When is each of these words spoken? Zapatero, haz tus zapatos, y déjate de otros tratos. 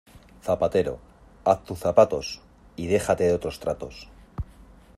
Zapatero, 0.45 0.93
haz 1.43 1.63
tus 1.63 1.77
zapatos, 1.79 2.41
y 2.75 2.87
déjate 2.87 3.25
de 3.25 3.35
otros 3.35 3.59
tratos. 3.59 4.09